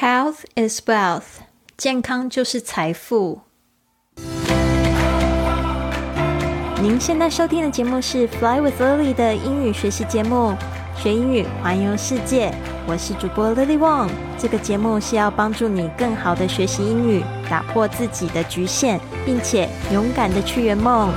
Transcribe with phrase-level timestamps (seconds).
[0.00, 1.24] Health is wealth，
[1.76, 3.40] 健康就是财富。
[6.80, 10.54] 您现在收听的节目是《Fly with Lily》的英语学习节目，
[10.96, 12.54] 学英语环游世界。
[12.86, 14.08] 我是主播 Lily Wong。
[14.38, 21.10] 这个节目是要帮助你更好的学习英语，打破自己的局限，并且勇敢的去圆梦。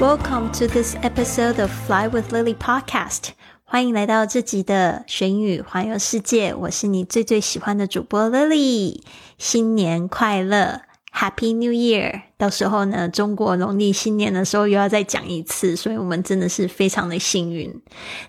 [0.00, 3.30] Welcome to this episode of Fly with Lily podcast。
[3.64, 6.54] 欢迎来到这集的学英语环游世界。
[6.54, 9.00] 我是你最最喜欢的主播 Lily。
[9.38, 10.82] 新年快乐，
[11.12, 12.22] Happy New Year！
[12.36, 17.82] 到时候呢，中国农历新年的时候又要再讲一次，所以我们真的是非常的幸运。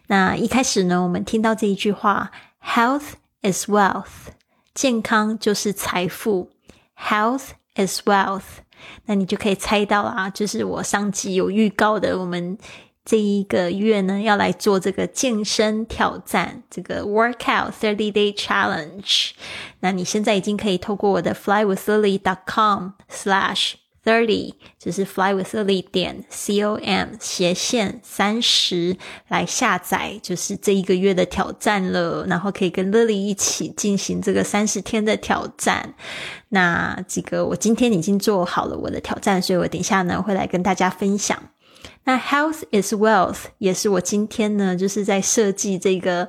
[0.07, 2.31] 那一开始呢，我们听到这一句话：
[2.63, 4.33] Health is wealth，
[4.73, 6.49] 健康就是财富。
[6.97, 8.63] Health is wealth。
[9.06, 12.56] 那你就可以猜到啦，就是我上集有预告的，我们
[13.04, 19.30] 这一个月呢要来做这个健身挑战，这个 workout thirty day challenge。
[19.80, 23.72] 那你现在已经可以透过我的 flywithlily dot com slash
[24.04, 28.96] thirty，就是 flywithlily 点 com 斜线三十
[29.28, 32.26] 来下载，就是这一个月的挑战了。
[32.26, 35.94] 然后可以跟 Lily 一起进行这个三十天的挑战。
[36.52, 41.40] 那这个我今天已经做好了我的挑战，所以我等一下呢会来跟大家分享。
[42.04, 46.28] 那 Health is wealth 也是我今天呢就是在设计这个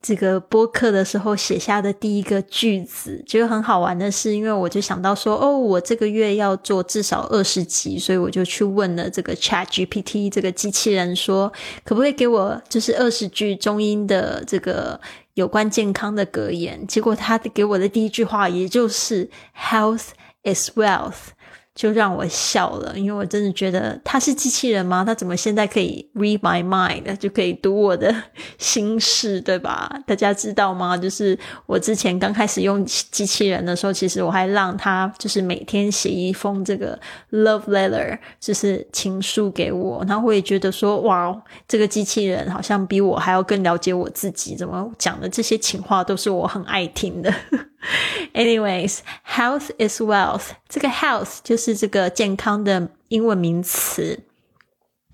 [0.00, 3.22] 这个播客的时候写下的第一个句子。
[3.26, 11.52] 觉得很好玩的是，因为我就想到说，哦，我这个月要做至少二十集，所以我就去问了这个 Chat GPT 这个机器人，说
[11.84, 14.98] 可不可以给我就是二十句中英的这个。
[15.34, 20.08] 有关健康的格言，结果他给我的第一句话，也就是 “Health
[20.44, 21.33] is wealth”。
[21.74, 25.04] 就让我笑了，因为我真的觉得他是机器人吗？
[25.04, 28.14] 他怎么现在可以 read my mind，就可以读我的
[28.58, 29.90] 心事，对吧？
[30.06, 30.96] 大家知道吗？
[30.96, 36.96] 就是我之前刚开始用机器人的时候，其实我还让他就是每天写一封这个
[37.32, 40.04] love letter，就是情书给我。
[40.06, 47.34] 然后我也觉得说，哇，这个机器人好像比我还要更了解我自己，怎么讲的这些情话都是我很爱听的。
[48.32, 50.50] Anyways, health is wealth。
[50.68, 54.20] 这个 health 就是这个健康的英文名词。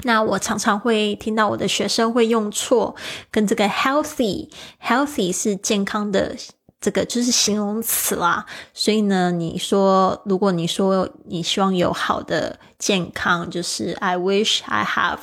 [0.05, 2.95] 那我常常会听到我的学生会用错，
[3.31, 6.35] 跟这个 healthy，healthy 是健康的，
[6.81, 8.47] 这个就是形容词啦。
[8.73, 15.21] 所以呢，你说如果你说你希望有好的健康，就是 I wish I have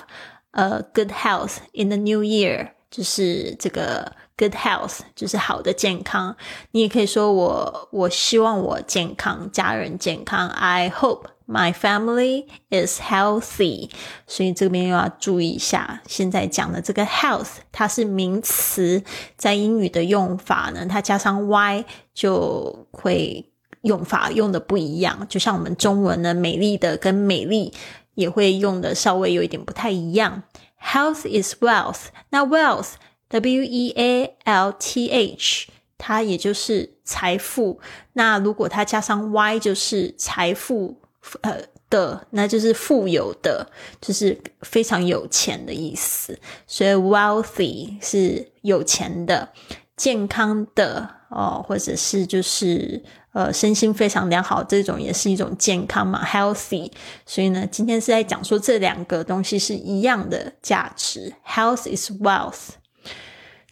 [0.51, 4.11] a good health in the new year，就是这个。
[4.37, 6.35] Good health 就是好的健康，
[6.69, 10.47] 你也可以说我我希望我健康，家人健康。
[10.49, 13.89] I hope my family is healthy。
[14.27, 19.03] 所以这边又要注意一下，现在讲的这个 health 它是名词，
[19.35, 21.83] 在英语的用法呢，它加上 y
[22.13, 25.25] 就会用法用的不一样。
[25.27, 27.73] 就像我们中文呢，美丽的跟美丽
[28.13, 30.43] 也会用的稍微有一点不太一样。
[30.79, 32.89] Health is wealth，那 wealth。
[33.29, 35.67] W E A L T H，
[35.97, 37.79] 它也就是财富。
[38.13, 40.97] 那如果它加上 Y，就是财富
[41.41, 46.39] 呃的，那就是富有的，就是非常有钱的意思。
[46.65, 49.49] 所以 wealthy 是有钱的、
[49.95, 56.91] 健康的哦，或者是就是呃身心非常良好，这种也是一种健康嘛，healthy。
[57.25, 62.75] 所以呢，今天是在讲说这两个东西是一样的价值，health is wealth。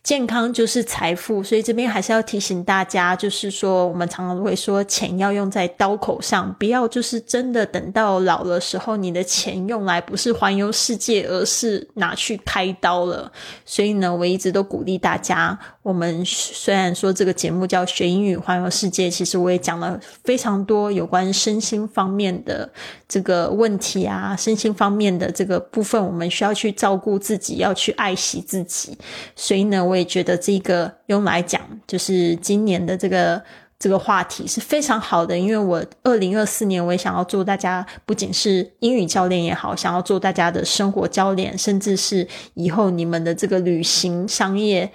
[0.06, 13.32] 健康就是财富，所以这边还是要提醒大家，就是说，我们常常会说，钱要用在刀口上，不要就是真的等到老的时候，你的钱用来不是环游世界，而是拿去开刀了。
[13.66, 22.70] 所以呢，我一直都鼓励大家，我们虽然说这个节目叫学英语环游世界，其实我也讲了非常多有关身心方面的
[23.08, 28.96] 这个问题啊，身心方面的这个部分，我们需要去照顾自己，要去爱惜自己。
[29.36, 29.96] 所以呢，我。
[29.96, 33.42] 也觉得这个用来讲，就是今年的这个
[33.80, 44.92] 这个话题是非常好的，因为我二零二四年我也想要做大家，不仅是英语教练也好，想要做大家的生活教练，甚至是以后你们的这个旅行、商业、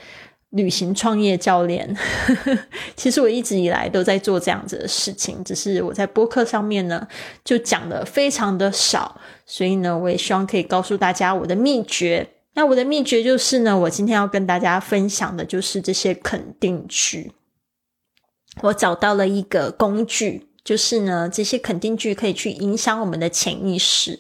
[0.51, 1.97] 旅行创业教练。
[2.97, 7.07] 其实我一直以来都在做这样子的事情，只是我在播客上面呢
[7.45, 12.29] 就讲的非常的少，所以呢，我也希望可以告诉大家我的秘诀。
[12.55, 17.33] 那我的秘诀就是呢，我今天要跟大家分享的就是这些肯定句。
[18.63, 24.19] 我找到了一个工具，就是呢，这些肯定句可以去影响我们的潜意识。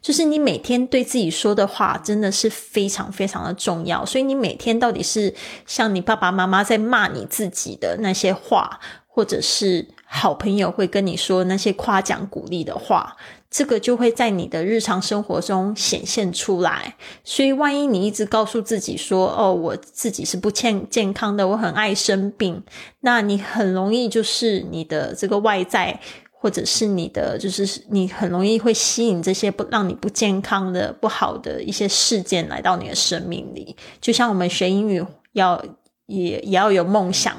[0.00, 4.04] 就是你每天对自己说的话，真的是非常非常的重要。
[4.04, 5.32] 所以你每天到底是
[5.66, 13.16] 像你爸爸妈妈在骂你自己的那些话，或者是好朋友会跟你说那些夸奖鼓励的话，
[13.52, 16.96] 这个就会在你的日常生活中显现出来。
[17.22, 22.60] 所以，万一你一直告诉自己说：“哦，我自己是不健健康的，我很爱生病。”
[23.00, 26.00] 那你很容易就是你的这个外在。
[26.34, 33.76] 或者是你的，就是你很容易会吸引这些不让你不健康的、不好的一些事件来到你的生命里。
[34.00, 35.64] 就像我们学英语，要
[36.06, 37.32] 也也要有梦想。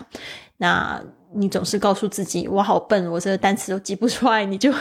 [0.55, 1.03] 那
[1.35, 4.73] 你总是告诉自己我好笨，我这个单词都记不出来，你就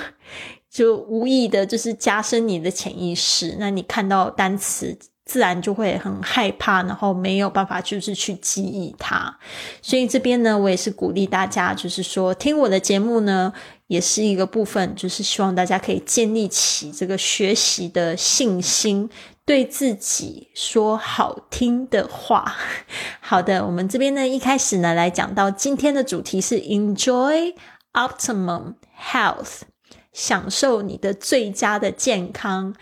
[0.72, 3.56] 就无意的，就是加深你的潜意识。
[3.60, 4.98] 那你看到单词。
[5.24, 9.34] 自然就会很害怕，然后没有办法就是去记忆它。
[9.80, 13.52] 所以这边呢，我也是鼓励大家，就是说听我的节目呢，
[13.86, 19.08] 也是一个部分，就是希望大家可以建立起这个学习的信心，
[19.46, 22.56] 对自己说好听的话。
[23.22, 27.54] 好的，我们这边呢，一开始呢来讲到今天的主题是 Enjoy
[27.92, 29.60] Optimum Health，
[30.12, 32.74] 享受你的最佳的健康。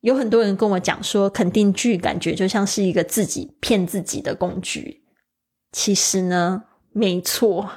[0.00, 5.02] 有很多人跟我讲说，肯定句感觉就像是一个自己骗自己的工具。
[5.72, 7.70] 其实呢，没错，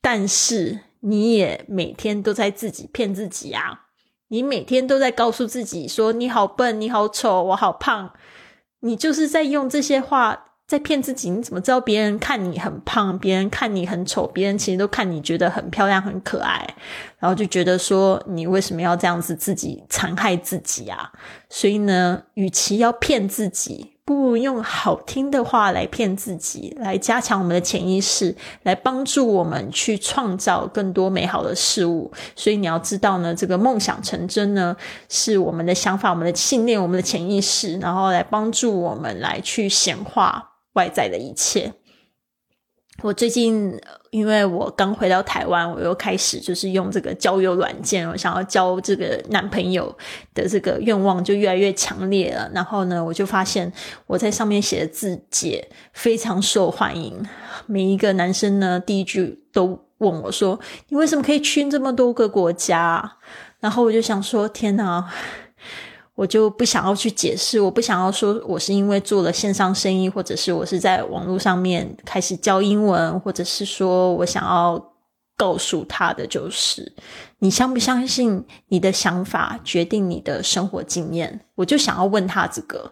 [0.00, 3.86] 但是你也每天都在自己骗自己啊！
[4.28, 8.12] 你每天都在告诉自己说你好笨，你好丑，我好胖。
[8.80, 10.45] 你就是在用这些话。
[10.66, 11.30] 在骗自己？
[11.30, 16.74] 你怎么知道别人看你很胖，别人看你很丑，别人其实都看你觉得很漂亮、很可爱，
[17.20, 21.12] 然后就觉得说你为什么要这样子自己残害自己啊？
[21.48, 28.34] 所以呢，与其要骗自己，不如用好听的话来骗自己，来加强我们的潜意识，
[28.64, 32.10] 来帮助我们去创造更多美好的事物。
[32.34, 34.76] 所以你要知道呢，这个梦想成真呢，
[35.08, 40.54] 是我们的想法、我们的信念、我们的潜意识，然后来帮助我们来去显化。
[40.76, 41.74] 外在的一切。
[43.02, 43.78] 我最近
[44.10, 49.94] 因为我刚回到台湾，我又开始就是用这个交友软件，我想要交这个男朋友
[50.32, 52.50] 的这个愿望就越来越强烈了。
[52.54, 53.70] 然后呢，我就发现
[54.06, 57.22] 我在上面写的字节非常受欢迎，
[57.66, 60.58] 每一个男生呢第一句都问我说
[60.88, 63.18] ：“你为什么可以去这么多个国家？”
[63.60, 65.06] 然后我就想说：“天哪！”
[66.16, 74.82] 我就不想要去解释，我不想要说我是因为做了线上生意，或者是我是在网络上面开始教英文，或者是说我想要
[75.36, 76.90] 告诉他的就是，
[77.38, 81.40] 你相不相信你的想法决定你的生活经验？
[81.54, 82.90] 我就想要问他这个。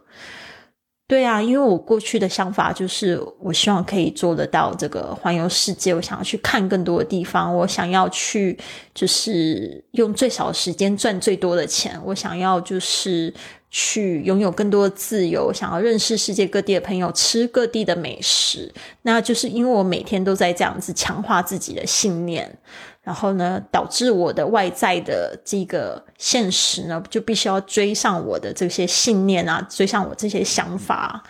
[1.14, 5.94] 对啊，因为我过去的想法就是，我希望可以做得到这个环游世界。
[5.94, 8.58] 我想要去看更多的地方，我想要去
[8.92, 11.96] 就是用最少的时间赚最多的钱。
[12.04, 13.32] 我想要就是
[13.76, 18.72] 去拥有更多的自由，想要认识世界各地的朋友，吃各地的美食。
[19.02, 22.56] 那就是因为我每天都在这样子强化自己的信念。
[23.02, 31.24] 然后呢，导致我的外在的这个现实呢，就必须要追上我的这些信念啊，追上我这些想法。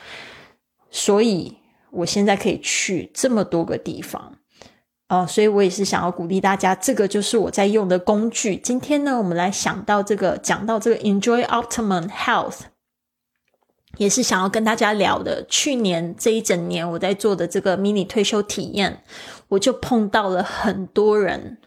[0.90, 1.56] 所以
[1.90, 4.36] 我现在可以去这么多个地方，
[5.14, 8.56] 哦，所以我也是想要鼓励大家，这个就是我在用的工具。
[8.56, 12.60] 今天呢，我们来想到这个，讲到这个 Enjoy Optimum Health，
[13.96, 15.46] 也是想要跟大家聊的。
[15.48, 19.04] 去年这一整年我在做的这个迷你退休体验，
[19.50, 21.58] 我就碰到了很多人。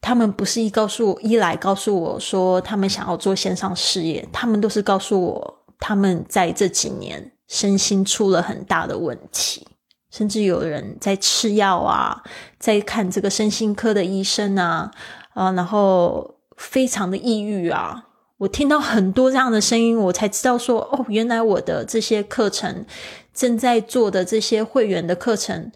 [0.00, 9.66] 他们不是一告诉我一来告诉我说他们想要做线上事业，他们都是告诉我他们在这几年身心出了很大的问题，
[10.10, 12.22] 甚至有人在吃药啊，
[12.58, 14.90] 在看这个身心科的医生啊，
[15.34, 18.04] 啊，然后非常的抑郁啊。
[18.38, 22.86] 我听到很多这样的声音，我才知道说哦，原来我的这些课程
[23.34, 25.72] 正在做的这些会员的课程。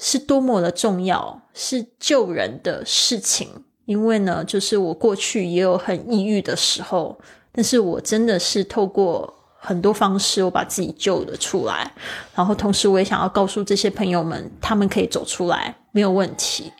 [0.00, 3.64] 是多么的重要，是救人的事情。
[3.84, 7.18] 因为呢，就是我过去也有很抑郁的时候，
[7.50, 11.92] 但是我真的是透过很多方式，我把自己救了出来。
[12.34, 16.72] 然后同时，我也想要告诉这些朋友们，他们可以走出来，没有问题。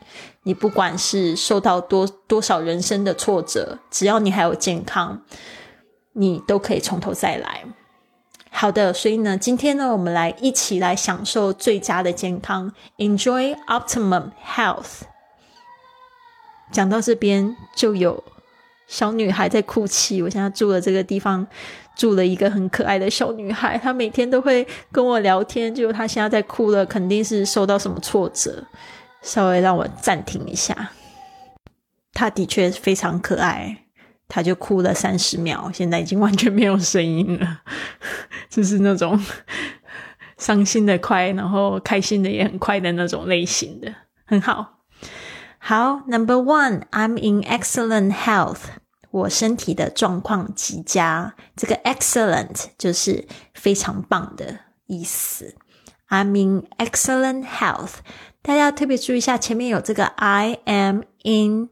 [0.44, 5.20] 你不管是受到多多少人生的挫折，只要你还有健康，
[6.12, 7.64] 你都可以从头再来。
[8.50, 15.02] 好的，所以呢，今天呢，我们来一起来享受最佳的健康，Enjoy Optimum Health。
[16.72, 18.24] 讲到这边，就有
[18.86, 20.22] 小女孩在哭泣。
[20.22, 21.46] 我现在住的这个地方，
[21.98, 25.74] 住了一个很可爱的小女孩，她每天都会跟我聊天。
[25.74, 28.64] 就她现在在哭了，肯定是受到什么挫折。
[29.20, 30.92] 稍微让我暂停一下。
[32.14, 33.84] 她的确非常可爱，
[34.28, 37.62] 她就哭了三十秒，现在已经完全没有声音了，
[38.48, 39.20] 就是那种
[40.36, 43.92] 伤心的快，然后开心的也很快的那种类型的，
[44.24, 44.78] 很好。
[45.58, 48.60] 好，Number one，I'm in excellent health，
[49.10, 51.34] 我身体的状况极佳。
[51.56, 55.54] 这个 excellent 就是非常棒的意思。
[56.08, 57.96] I'm in excellent health，
[58.42, 61.70] 大家特别注意一下，前面有这个 I am in。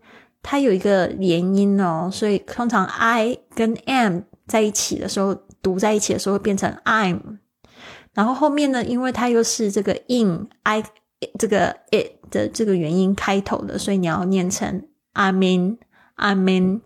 [0.49, 7.39] 它有一个连音哦，所以通常 I 跟 am 在一起的时候，读在一起的时候会变成 I'm，
[8.15, 10.85] 然后后面呢，因为它又是这个 in I
[11.37, 15.79] 这个 it 的这个元音开头的，所以你要念成 I'm in
[16.17, 16.81] I'm in，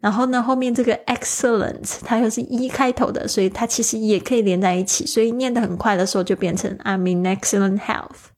[0.00, 8.30] 然后呢，后面这个 excellent 它又是 e 开头的，所以它其实也可以连在一起，所以念得很快的时候就变成 I'm in excellent health，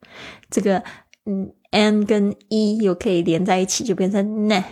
[0.50, 0.82] 这个
[1.24, 1.52] 嗯。
[1.70, 4.64] n 跟 e 又可以连在一起，就变成 ne。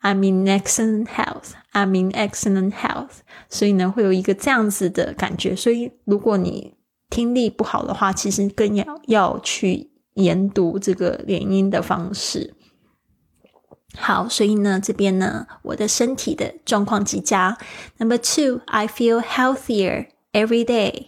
[0.00, 1.50] I'm in excellent health.
[1.74, 3.18] I'm in excellent health.
[3.50, 5.54] 所以呢，会有一个这样子的感觉。
[5.54, 6.72] 所以，如果你
[7.10, 12.54] 听力不好的话，其实更要要去研读这个连音的方式。
[13.96, 17.58] 好，所以呢，这边呢，我的身体的状况极佳。
[17.98, 21.06] Number two, I feel healthier every day.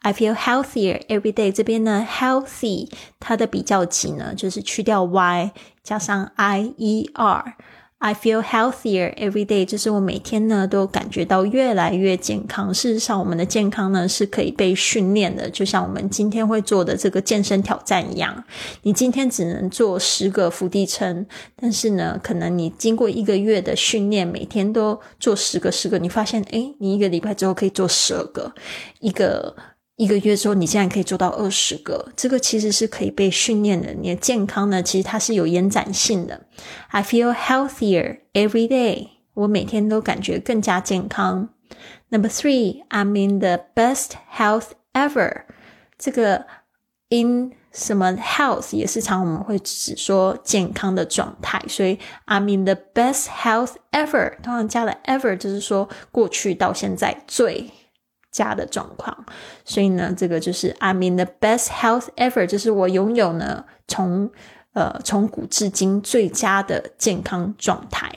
[0.00, 1.52] I feel healthier every day。
[1.52, 5.52] 这边呢，healthy 它的比较级呢，就是去掉 y
[5.82, 7.56] 加上 i e r。
[8.02, 12.74] I feel healthier every day，就是我每天呢都感觉到越来越健康。
[12.74, 18.42] 事实上，我们的健康呢是可以被训练的，就像我们今天会做的这个健身挑战一样。
[18.82, 28.52] 你今天只能做十个伏地撑，但是呢，可能你经过一个月的训练，每天都做十个、十个，你发现，诶，你一个礼拜之后可以做十二个，
[28.98, 29.54] 一个。
[30.02, 33.92] 一个月之后，你竟然可以做到二十个，这个其实是可以被训练的。
[33.94, 36.40] 你的健康呢，其实它是有延展性的。
[36.88, 41.50] I feel healthier every day，我每天都感觉更加健康。
[42.08, 45.44] Number three，I'm in the best health ever。
[45.96, 46.46] 这个
[47.10, 57.70] in 什么 health 也是常我们会只说健康的状态，所以 I'm in the best health ever，通常加了 ever 就是说过去到现在最。
[58.31, 59.25] 家的状况，
[59.65, 64.29] 所以呢，这个就是 I'm in the best health ever，就是我拥有呢从
[64.73, 68.11] 呃从古至今最佳的健康状态。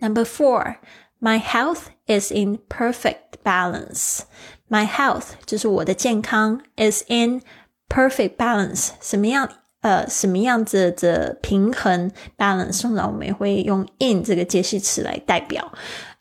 [0.00, 0.76] Number four,
[1.20, 4.20] my health is in perfect balance.
[4.68, 7.42] My health 就是我的健康 is in
[7.88, 9.48] perfect balance，什么样
[9.82, 15.72] 呃什么样子的平衡 balance，通常我们会用 in 这个介系词来代表。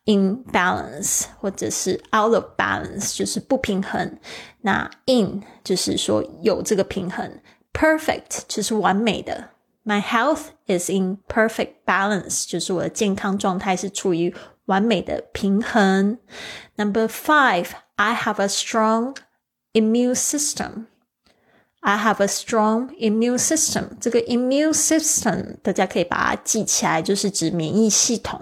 [0.05, 4.17] in balance 或者是 out of balance 就是不平衡，
[4.61, 7.39] 那 in 就是说有这个平衡，
[7.73, 9.49] perfect 就是完美的。
[9.83, 14.33] My health is in perfect balance，就是我的健康状态是处于
[14.65, 16.19] 完美的平衡。
[16.75, 19.15] Number five, I have a strong
[19.73, 20.85] immune system.
[21.79, 23.97] I have a strong immune system.
[23.99, 28.39] 这个 immune system 大家可以把它记起来，就是指免疫系统。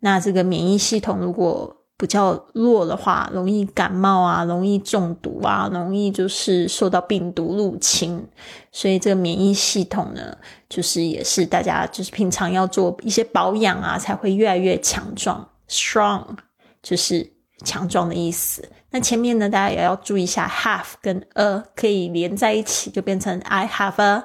[0.00, 8.22] 那这个免疫系统如果比较弱的话，容易感冒啊，容易中毒啊，容易就是受到病毒入侵。
[8.70, 10.36] 所以这个免疫系统呢，
[10.68, 15.48] 就是也是大家就是平常要做一些保养啊，才会越来越强壮。
[15.70, 16.36] Strong
[16.82, 17.32] 就是
[17.64, 18.68] 强壮的意思。
[18.90, 24.24] 那前面呢，大家也要注意一下，have 跟 a 可以连在一起，就变成 I have a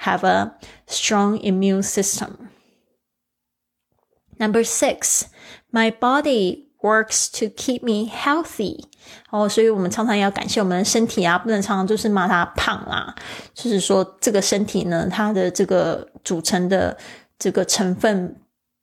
[0.00, 0.52] have a
[0.88, 2.28] strong immune system。
[4.38, 5.22] Number six,
[5.70, 8.84] my body works to keep me healthy.
[9.30, 13.14] 哦，所以我们常常要感谢我们的身体啊，不能常常就是骂它胖啊。
[13.54, 16.96] 就是说，这个身体呢，它的这个组成的
[17.38, 18.36] 这个成分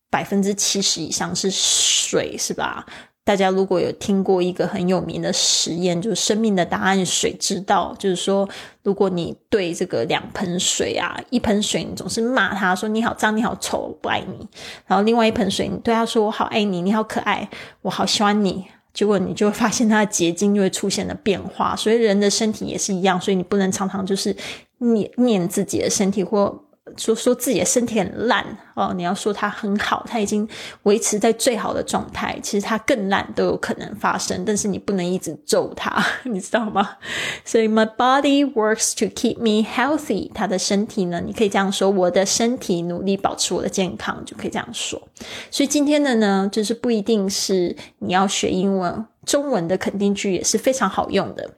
[0.10, 2.86] 百分之七十以上是水，是吧？
[3.26, 8.48] 大家如果有听过一个很有名的实验，就是生命的答案水之道，就是说，
[8.84, 14.46] 如果你对这个两盆水啊，一盆水你总是骂他说你好脏，你好丑，不爱你；
[14.86, 17.50] 然后另外一盆水你对他说我好爱你，你好可爱，
[17.82, 21.76] 我好喜欢你，结果你就会发现它的结晶就会出现了变化。
[21.76, 24.36] 所以人的身体也是一样，所以你不能常常就是
[24.78, 26.62] 念念自己的身体或。
[26.98, 30.48] 说说自己的身体很烂哦，你要说他很好，他已经
[30.84, 36.98] 维持在最好的状态，其实他更烂都有可能发生，但是你不能一直咒他， 你知道吗？
[37.44, 45.02] 所以 my body works to keep me healthy，他的身体呢，你可以这样说，我的身体努力保持我的健康，就可以这样说。
[45.50, 51.56] 所以今天的呢，就是不一定是你要学英文，中文的肯定句也是非常好用的。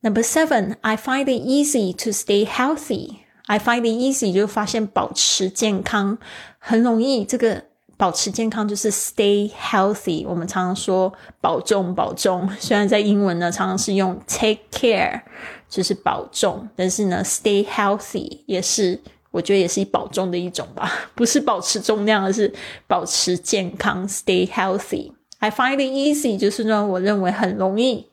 [0.00, 3.23] Number seven, I find it easy to stay healthy.
[3.46, 6.16] I find it easy 就发现保持健康
[6.58, 7.24] 很容易。
[7.24, 7.62] 这个
[7.96, 10.26] 保持健康就是 stay healthy。
[10.26, 15.20] 我们常常说保重保重，虽然在英文呢常常是用 take care，
[15.68, 18.98] 就是保重，但是呢 stay healthy 也是
[19.30, 22.52] 我觉得也是保重的一种吧，不是保持重量，而是
[22.86, 25.12] 保持健康 stay healthy。
[25.38, 28.08] I find it easy 就是呢，我认为很容易，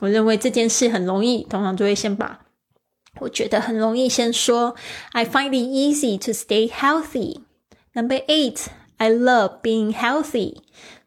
[0.00, 2.45] 我认为这件事很容易，通常就会先把。
[3.18, 4.74] 我觉得很容易先说
[5.12, 7.40] ，I find it easy to stay healthy.
[7.94, 8.66] Number eight,
[8.98, 10.56] I love being healthy.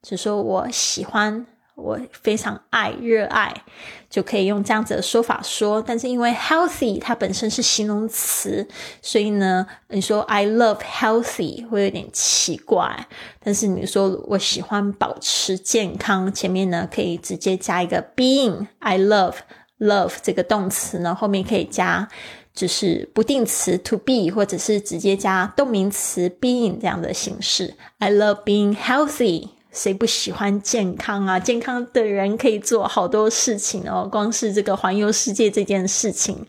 [0.01, 3.63] 就说我喜欢，我非常爱、热爱，
[4.09, 5.81] 就可以用这样子的说法说。
[5.81, 8.67] 但是因为 healthy 它本身是形容词，
[9.01, 13.07] 所以呢，你说 I love healthy 会有点奇怪。
[13.43, 18.67] 但是你说我喜欢保持健康，前面呢可以直接加一个 being.
[18.79, 19.35] I love.
[19.79, 22.07] Love 这个动词呢，后面可以加
[22.53, 27.75] 就是不定词 to be，或者是直接加动名词 being 这样的形式。
[27.99, 31.39] I love being healthy，谁不喜欢健康啊？
[31.39, 34.09] 健康的人可以做好多事情哦。
[34.11, 36.45] 光是这个环游世界这件事情，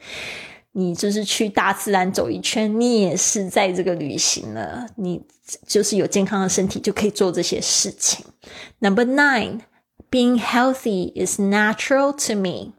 [0.72, 4.86] 你就是去大自然走一圈，你也是在这个旅行了。
[4.96, 5.22] 你
[5.66, 8.24] 就是有健康的身体，就可以做这些事情。
[8.80, 12.72] Number nine，being healthy is natural to me。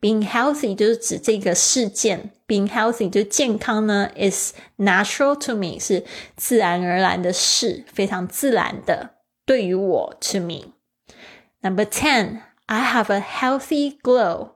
[0.00, 6.04] Being healthy 就是指这个事件，being healthy 就健康呢，is natural to me 是
[6.34, 9.10] 自然而然的事，非常自然的
[9.46, 14.54] 对于我 to me。Number ten, I have a healthy glow.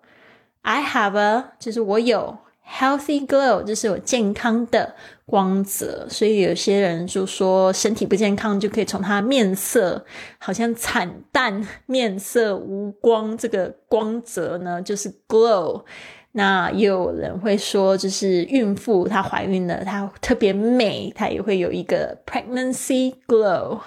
[0.63, 2.39] I have a 就是我有
[2.72, 10.06] healthy glow 就是有健康的光泽，所以有些人就说身体不健康就可以从他面色
[10.40, 15.84] 好像惨淡、面色无光这个光泽呢，就是 glow。
[16.34, 23.80] 那也有人会说，就是孕妇她怀孕了，她特别美，她也会有一个 pregnancy glow。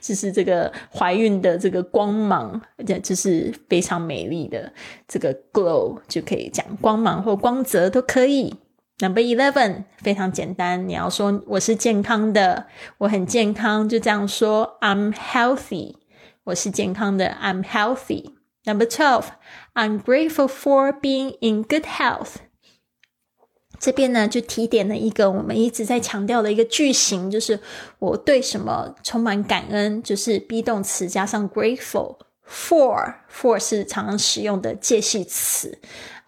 [0.00, 4.72] 就是这个怀孕的这个光芒，这就是非常美丽的
[5.06, 8.54] 这个 glow，就可以讲光芒或光泽都可以。
[8.98, 12.66] Number eleven 非常简单，你要说我是健康的，
[12.98, 15.94] 我很健康，就这样说 I'm healthy，
[16.44, 18.32] 我是健康的 I'm healthy。
[18.64, 19.24] Number twelve
[19.74, 22.36] I'm grateful for being in good health。
[23.82, 27.58] 这边呢，就提点了一个我们一直在强调的一个句型，就是
[27.98, 32.14] 我对什么充满感恩，就是 be 动词加上 grateful
[32.48, 35.76] for for 是常常使用的介系词。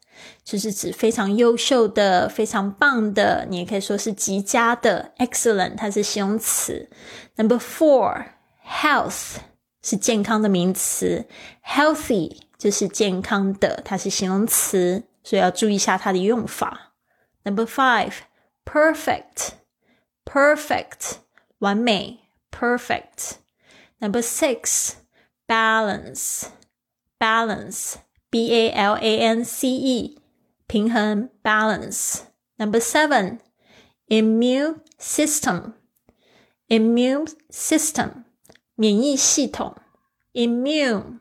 [0.43, 5.13] 就是指非常优秀的、非常棒的，你也可以说是极佳的。
[5.17, 6.89] excellent 它是形容词。
[7.37, 8.25] Number four,
[8.67, 9.35] health
[9.81, 11.25] 是健康的名词
[11.65, 16.91] ，healthy 就是健康的，它是形容词，所以要注意一下它的用法。
[17.45, 18.11] Number five.
[18.64, 19.54] perfect,
[20.24, 21.18] perfect,
[21.58, 23.38] 完美 perfect.
[24.00, 24.96] Number six,
[25.46, 26.50] balance,
[27.18, 27.98] balance,
[28.30, 30.18] B A L A N C E,
[30.68, 32.22] 平衡 balance.
[32.58, 33.40] Number seven,
[34.08, 35.74] immune system,
[36.68, 38.24] immune system,
[38.74, 39.76] 免疫系统
[40.32, 41.20] immune,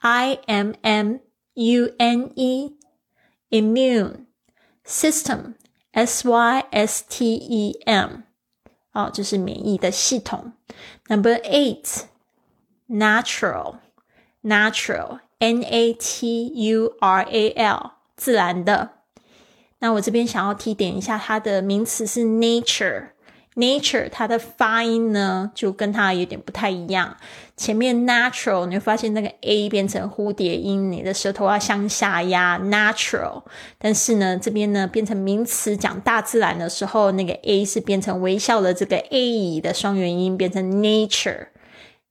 [0.00, 1.20] I M M
[1.54, 2.76] U N E,
[3.50, 4.26] immune
[4.84, 5.54] system
[5.99, 8.21] S Y S T E M，
[8.93, 10.53] 哦，就是免疫的系统。
[11.09, 12.03] Number eight,
[12.87, 13.75] natural,
[14.41, 18.91] natural, N A T U R A L，自然的。
[19.79, 23.09] 那我这边想要提点一下，它的名词是 nature。
[23.55, 27.17] nature 它的发音呢就跟它有点不太一样。
[27.59, 33.43] 前面 natural 你会发现那个 a 变成蝴蝶音，你的舌头要向下压 natural。
[33.77, 41.47] 但是呢，这边呢变成名词讲大自然的时候，那个 a 是变成微笑的这个 a 的双元音，变成 nature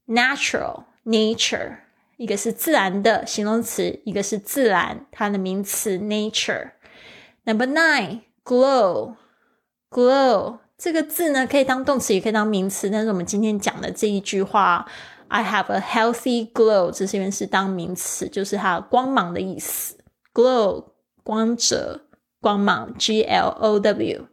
[0.06, 1.78] natural nature。
[2.18, 6.72] 一个是自然的形容词，一个是自然它的名词 nature。
[7.44, 9.14] Number nine glow
[9.88, 12.90] glow 这个字呢，可以当动词，也可以当名词。
[12.90, 14.87] 但是我们今天讲的这一句话
[15.29, 19.97] ，I have a healthy glow，这边是当名词，就是它光芒的意思。
[20.35, 20.85] glow
[21.23, 22.03] 光泽、
[22.41, 24.27] 光芒，G L O W。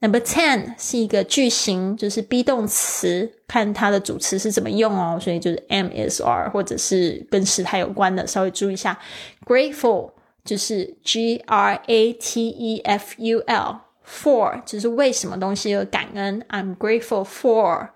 [0.00, 5.16] Number ten 是一个句型，就是 be 动词，看它的主词是怎么用哦。
[5.20, 8.98] 所以就是 am is are，或者是跟时态有关的，稍微注意一下。
[9.46, 10.10] Grateful
[10.44, 16.44] 就是 G R A T E F U L，for 就是为什么东西而感恩。
[16.48, 17.90] I'm grateful for。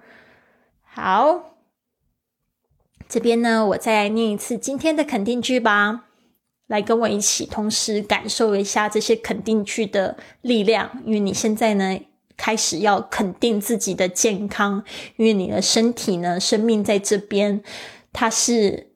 [0.84, 1.55] 好，
[3.08, 6.02] 这边呢，我再来念一次今天的肯定句吧。
[6.66, 10.90] 来跟我一起，同时感受一下这些肯定句的力量。
[11.04, 12.00] 因为你现在呢，
[12.36, 14.82] 开始要肯定自己的健康，
[15.14, 17.62] 因为你的身体呢，生命在这边，
[18.12, 18.88] 它是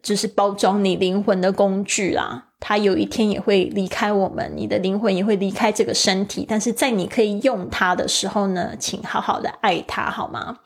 [0.00, 2.46] 就是包装你灵魂的工具啦。
[2.60, 6.46] 它有一天也会离开我们，你的灵魂也会离开这个身体。
[6.48, 10.58] 但是在你可以用它的时候呢，请好好的爱它，好吗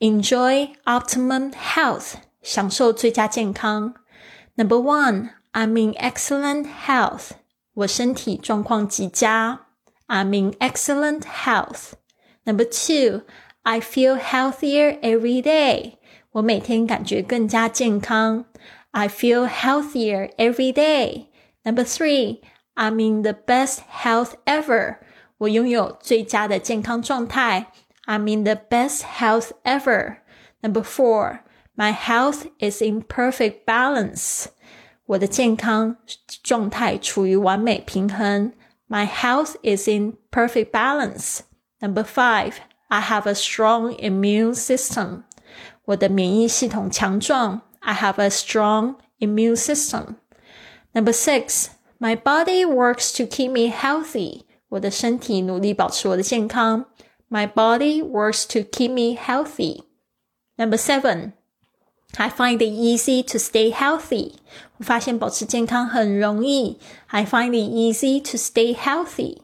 [0.00, 3.94] ？Enjoy optimum health，享受最佳健康。
[4.56, 7.30] Number one。I'm in excellent health.
[7.72, 9.68] 我身体状况极佳。
[10.06, 11.92] I'm in excellent health.
[12.44, 13.22] Number two,
[13.62, 15.94] I feel healthier every day.
[16.32, 18.44] 我每天感觉更加健康。
[18.90, 21.28] I feel healthier every day.
[21.64, 22.42] Number three,
[22.74, 24.98] I'm in the best health ever.
[25.38, 27.72] 我拥有最佳的健康状态。
[28.06, 30.22] I'm in the best health ever.
[30.62, 31.44] Number four,
[31.76, 34.46] my health is in perfect balance.
[35.06, 35.96] 我的健康
[36.42, 38.52] 状态处于完美平衡。
[38.88, 41.40] My health is in perfect balance.
[41.80, 42.54] Number five,
[42.88, 45.24] I have a strong immune system.
[45.84, 47.62] 我的免疫系统强壮。
[47.80, 50.16] I have a strong immune system.
[50.92, 54.42] Number six, my body works to keep me healthy.
[54.70, 56.86] 我的身体努力保持我的健康。
[57.30, 59.82] My body works to keep me healthy.
[60.56, 61.32] Number seven,
[62.16, 64.34] I find it easy to stay healthy.
[64.78, 66.78] 我发现保持健康很容易。
[67.08, 69.38] I find it easy to stay healthy.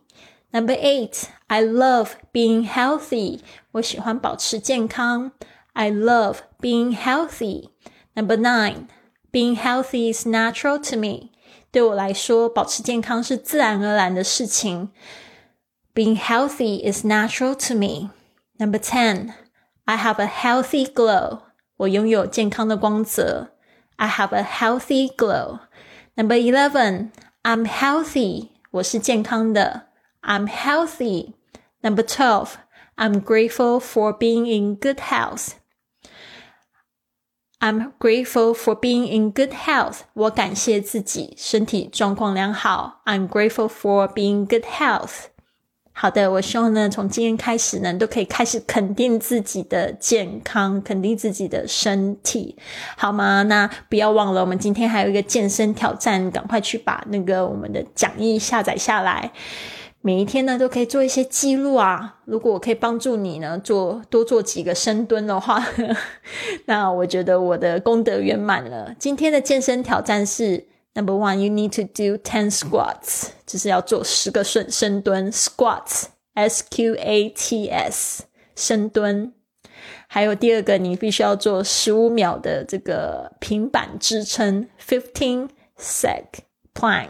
[0.53, 3.41] Number eight, I love being healthy.
[3.73, 5.33] 我喜欢保持健康。
[5.73, 7.71] I love being healthy.
[8.15, 8.89] Number nine,
[9.33, 11.31] being healthy is natural to me.
[11.71, 14.91] 对我来说，保持健康是自然而然的事情。
[15.97, 18.11] Being healthy is natural to me.
[18.59, 19.35] Number ten,
[19.87, 21.41] I have a healthy glow.
[21.77, 23.53] 我拥有健康的光泽。
[23.97, 25.61] I have a healthy glow.
[26.15, 27.11] Number eleven,
[27.43, 28.49] I'm healthy.
[28.71, 29.89] 我是健康的。
[30.23, 31.35] I'm healthy.
[31.83, 32.55] Number twelve,
[32.97, 35.55] I'm grateful for being in good health.
[37.59, 40.01] I'm grateful for being in good health.
[40.15, 43.03] 我感谢自己身体状况良好。
[43.05, 45.27] I'm grateful for being good health.
[46.00, 52.56] 好的，我希望呢，从今天开始呢，都可以开始肯定自己的健康，肯定自己的身体，
[52.96, 53.42] 好吗？
[53.42, 59.32] 那不要忘了，我们今天还有一个健身挑战，赶快去把那个我们的讲义下载下来，
[60.02, 62.18] 每一天呢都可以做一些记录啊。
[62.26, 65.66] 如果我可以帮助你呢，做多做几个深蹲的话，
[66.66, 68.94] 那我觉得我的功德圆满了。
[69.00, 70.68] 今天的健身挑战是。
[70.98, 78.24] Number one, you need to do ten squats，就是要做十个深深蹲，squats，s q a t s，
[78.56, 79.32] 深蹲。
[80.08, 86.24] 还有第二个，你必须要做十五秒的这个平板支撑，fifteen sec
[86.74, 87.10] plank。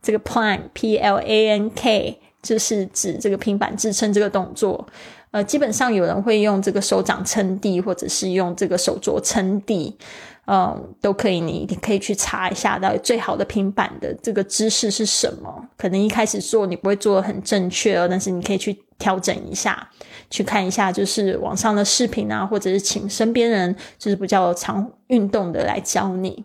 [0.00, 4.86] 这个 plank，p l a n k，就是指这个平板支撑这个动作。
[5.32, 9.98] 呃，基本上有人会用这个手掌撑地，或者是用这个手镯撑地。
[10.46, 15.68] 嗯，都可以，你可以去查一下，到底最好的平板的这个姿势是什么？
[15.78, 19.88] 可能一开始做你不会做的很正确哦，但是你可以去调整一下，
[20.28, 26.44] 去看一下，就是网上的视频啊，或者是请身边人，就是比较常运动的来教你。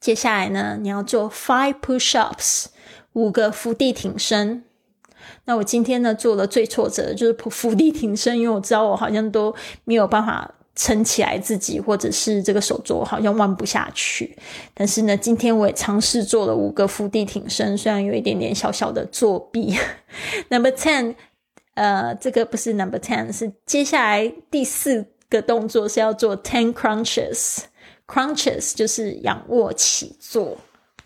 [0.00, 2.68] 接下来呢，你要做 five push-ups，
[3.12, 4.64] 五个伏地挺身。
[5.44, 10.54] 那我今天呢做了最挫折的就是伏地挺身，因为我知道我好像都没有办法。
[10.82, 14.34] 撑起来自己，或者是这个手镯好像弯不下去。
[14.72, 19.76] 但是呢，今天我也尝试做了五个伏地挺身，虽然有一点点小小的作弊。
[20.48, 21.16] Number ten，
[21.74, 30.56] 呃，这个不是 number ten，是接下来第四个动作是要做 ten crunches，crunches 就是仰卧起坐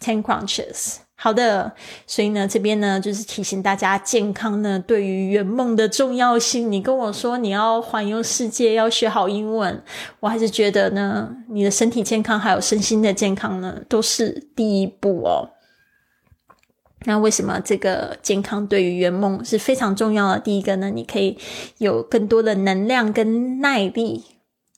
[0.01, 0.99] ，ten crunches。
[1.17, 1.73] 好的，
[2.07, 6.71] 所以呢，这边呢就是提醒大家，健康呢对于圆梦的重要性。
[6.71, 9.81] 你跟我说你要环游世界，要学好英文，
[10.21, 15.51] 我还是觉得呢，你的身体健康还有身心的健康呢，都是第一步哦。
[17.07, 20.41] 那为什么这个健康对于圆梦是非常重要的？
[20.41, 21.39] 第一个呢，你可以
[21.79, 24.25] 有更多的能量跟耐力，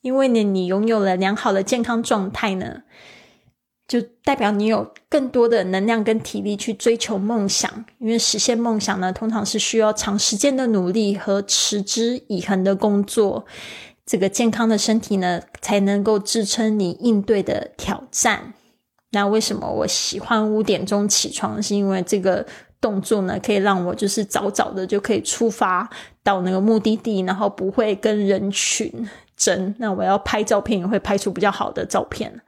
[0.02, 2.82] 因为呢，你拥有了良好的健康状态呢。
[3.88, 13.46] 就代表你有更多的能量跟体力去追求梦想，因为实现梦想呢，通常是需要长时间的努力和持之以恒的工作。
[14.04, 18.54] 这个健康的身体呢，才能够支撑你应对的挑战。
[19.12, 21.62] 那为什么我喜欢五点钟起床？
[21.62, 22.44] 是因为这个
[22.80, 25.88] 动作呢，可以让我就是早早的就可以出发
[26.24, 29.72] 到那个目的地，然后不会跟人群争。
[29.78, 32.40] 那我要拍照片也会拍出比较好的照片。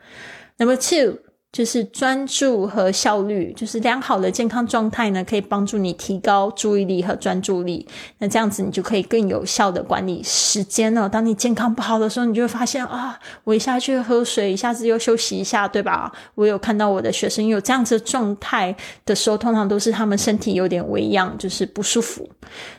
[0.58, 1.18] Number two。
[1.50, 7.88] 就是专注和效率，就是良好的健康状态呢，可以帮助你提高注意力和专注力。
[8.18, 11.08] 那这样子，你就可以更有效的管理时间了。
[11.08, 16.12] 当你健康不好的时候，你就会发现啊，我一下去喝水，一下子又休息一下，对吧？
[16.34, 22.28] 我有看到我的学生有这样子的状态的时候，通常都是他们身体有点微恙，就是不舒服。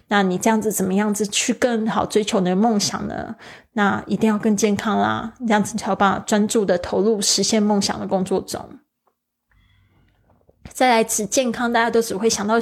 [0.09, 3.35] 那你这样子怎么样子去更好追求你的梦想呢？
[3.79, 8.59] 那一定要更健康啦，这样子才有办法专注的投入实现梦想的工作中。
[10.73, 12.55] 再来指健康，大家都只会想到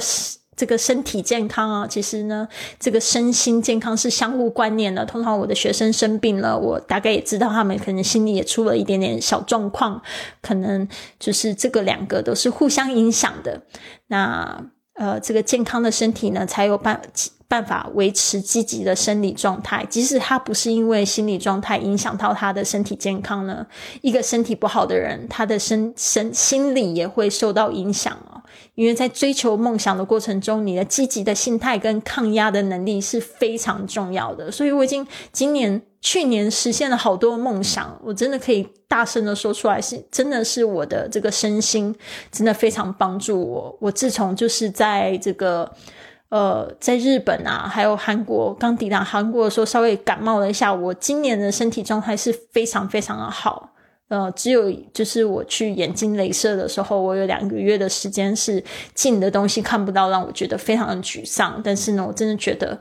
[0.56, 2.46] 这个身体健康啊，其实呢，
[2.78, 5.04] 这个身心健康是相互关联的。
[5.04, 10.00] 通常我的学生生病了，我大概也知道他们可能心里也出了一点点小状况，
[10.40, 10.86] 可能
[11.18, 13.62] 就是这个两个都是互相影响的。
[14.06, 17.02] 那呃，这个健康的身体呢，才有办。
[17.48, 23.66] 办法维持积极的生理状态，即使他不是因为心理状态影响到他的身体健康呢？
[24.02, 28.42] 一个身体不好的人，他的身身心理也会受到影响哦。
[28.74, 34.52] 因为在追求梦想的过程中，你的积极的心态跟抗压的能力是非常重要的。
[34.52, 41.96] 所以我已经今年、去年实现了好多梦想，我真的可以大声的说出来，是真的是我的这个身心
[42.30, 43.76] 真的非常帮助我。
[43.80, 45.72] 我自从就是在这个。
[46.30, 50.72] 呃，在日本啊，还有韩国，刚抵达韩国的时候，稍微感冒了一下。
[50.72, 53.72] 我今年的身体状态是非常非常的好。
[54.08, 58.62] 呃，只有就是我去眼睛镭射的时候，我有两个月的时间是
[58.94, 61.60] 近的东西看不到，让我觉得非常的沮丧。
[61.64, 62.78] 但是呢，我真的觉得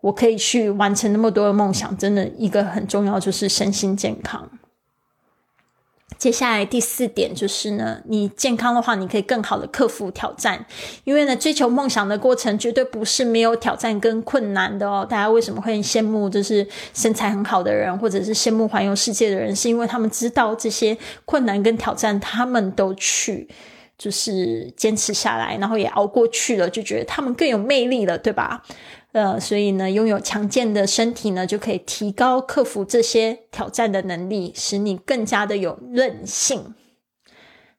[0.00, 4.48] 我可以去完成那么多的梦想，真的一个很重要就是身心健康。
[6.18, 10.66] 接下来第四点就是呢，你健康的话，你可以更好的克服挑战。
[11.04, 15.06] 因为呢，追求梦想的过程绝对不是没有挑战跟困难的哦。
[15.08, 19.54] 大家为什么会羡慕就是身材很好的人，或者是羡慕环游世界的人？
[19.54, 23.48] 是因为他们知道这些困难跟挑战，他们都去
[23.96, 28.64] 就是坚持下来，然后也熬过去了，就觉得他们更有魅力了，对吧？
[29.12, 36.74] 呃，所以呢，拥有强健的身体呢，就可以提高克服这些挑战的能力，使你更加的有韧性。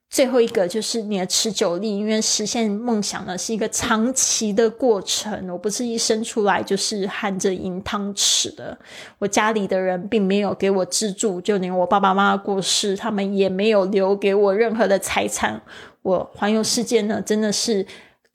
[0.08, 5.48] 最后一个就是你的持久力，因为实现梦想呢是一个长期的过程。
[5.50, 8.76] 我不是一生出来就是含着银汤匙的，
[9.20, 15.62] 我家里的人并没有给我资助，就连我爸爸妈妈过世，他们也没有留给我任何的财产。
[16.02, 17.86] 我环游世界呢，真的是。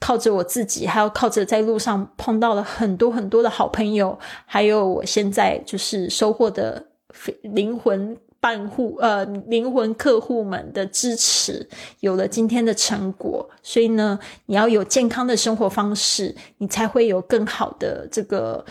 [0.06, 4.16] 靠着我自己，还要靠着在路上碰到了很多很多的好朋友，
[4.46, 6.86] 还有我现在就是收获的
[7.42, 11.68] 灵魂伴户呃灵魂客户们的支持，
[12.02, 13.50] 有了今天的成果。
[13.64, 18.64] 所以呢，你要有健康的生活方式，你才会有更好的这个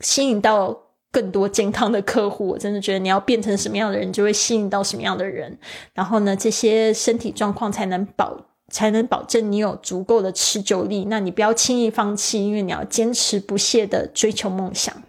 [0.00, 0.76] 吸引到
[1.12, 2.48] 更多健康的客户。
[2.48, 5.56] 我真的觉得你要变成什么样的人，就会吸引到什么样的人。
[5.94, 8.49] 然后呢，这些身体状况才能保。
[8.70, 11.04] 才能保证你有足够的持久力。
[11.10, 15.02] 那你不要轻易放弃，因为你要坚持不懈的追求梦想。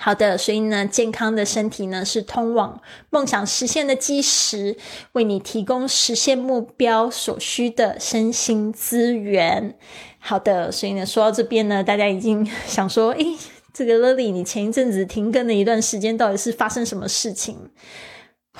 [0.00, 4.76] 好的，所以呢，健康的身体呢是通往梦想实现的基石，
[5.12, 9.76] 为你提供实现目标所需的身心资源。
[10.20, 13.36] 好的，所以呢，说到这边呢，大家已经想说，诶，
[13.72, 17.70] 这个 Lily，你前一阵子停更的一段时间，到底是发生什么事情？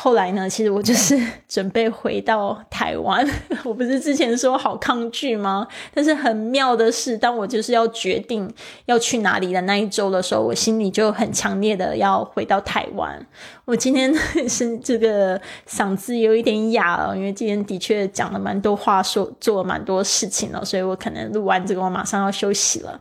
[0.00, 0.48] 后来呢？
[0.48, 3.28] 其实我就是 准备回到台湾。
[3.64, 5.66] 我不是之前说好抗拒吗？
[5.92, 8.48] 但是很妙的是，当我就是要决定
[8.86, 13.26] 要去哪里的那一周的时候，我心里就很强烈的要回到台湾。
[13.64, 14.14] 我今天
[14.48, 23.00] 是这个嗓子有一点哑了，因为今天的确讲了蛮多话，说做了蛮多事情了，所以我可能录完这个，我马上要休息了。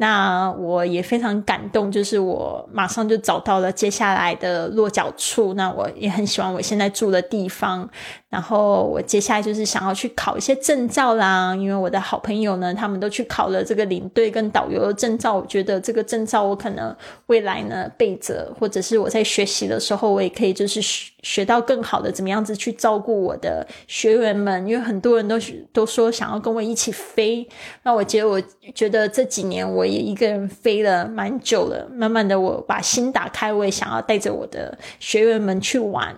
[0.00, 5.52] 那我也非常感动，就是我马上就找到了接下来的落脚处。
[5.52, 7.86] 那我也很喜欢我现在住的地方。
[8.30, 15.34] 然后我接下来就是想要去考一些证照啦，因为我的好朋友呢，他们都去考了这个领队跟导游的证照。
[15.34, 16.94] 我觉得这个证照我可能
[17.26, 24.64] 未来呢备着，或者是我在学习的时候，我也可以就是学学到更好的怎么样子去照顾我的学员们。
[24.64, 25.36] 因为很多人都
[25.72, 27.44] 都说想要跟我一起飞，
[27.82, 28.40] 那我觉得我
[28.72, 36.14] 觉得这几年我也一个人飞了蛮久了，慢慢的我把心打开，我也想要带着我的学员们去玩。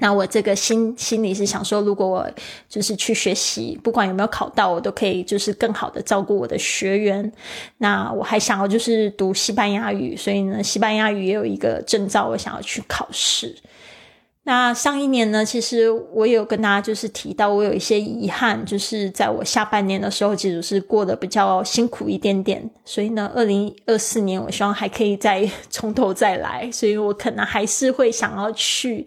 [0.00, 2.28] 那我这个心心里是想说，如果我
[2.68, 7.32] 就是去学习，不管有没有考到，我都可以就是更好的照顾我的学员。
[7.78, 13.54] 那我还想要就是读西班牙语，所以呢，西班牙语也有一个证照，我想要去考试。
[14.46, 22.70] 那上一年呢，其实我有跟大家就是提到，我有一些遗憾，就是在我下半年的时候，其实是过得比较辛苦一点点。
[22.84, 29.06] 所以呢，二零二四年我希望还可以再 从头再来，所以我可能还是会想要去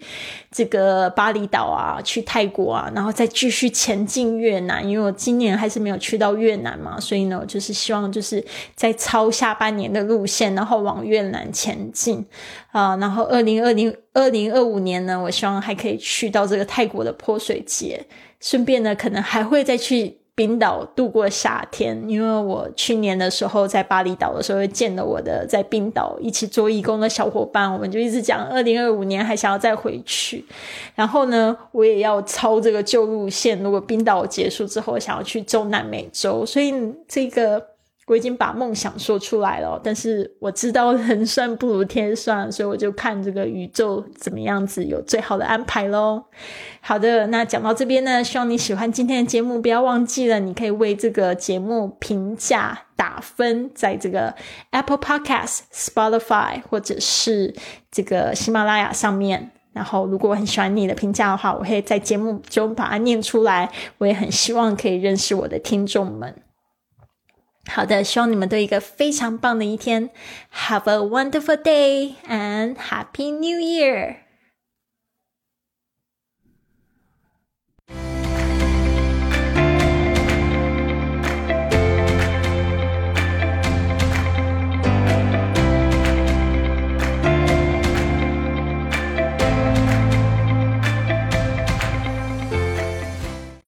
[0.52, 12.26] 这个巴厘岛啊，去泰国啊，然后再继续前进越南，因为我今年还是没有去到越南嘛，所以呢，我就是希望就是在超下半年的路线，然后往越南前进
[12.78, 13.96] 啊，然后二零二零。
[14.18, 18.04] 二零二五年呢，我希望还可以去到这个泰国的泼水节，
[18.40, 22.04] 顺便呢，可能还会再去冰岛度过夏天。
[22.08, 30.44] 因为我去年的时候在巴厘岛的时候，见了我的在冰岛一起做义工的小伙伴，我们就一直讲二零二五年还想要再回去。
[30.96, 36.74] 然后呢，我也要抄这个旧路线，如果冰岛结束之后，想要去中南美洲，所以
[37.08, 37.77] 这个。
[38.08, 46.24] 我已经把梦想说出来了，但是我知道人算不如天算，所以我就看这个宇宙怎么样子有最好的安排喽。
[46.80, 54.34] 好的，那讲到这边呢，希望你喜欢今天的节目，不要忘记了，你可以为这个节目评价打分，在这个
[54.72, 57.54] Apple Podcast、Spotify 或者是
[57.91, 59.52] 这个喜马拉雅上面。
[59.74, 63.70] 然后，如果我很喜欢你的评价的话，我会在节目中把它念出来。
[64.00, 66.34] 我也很希望可以认识我的听众们。
[67.71, 70.11] 好的，希望你们都有一个非常棒的一天。
[70.53, 74.17] Have a wonderful day and Happy New Year!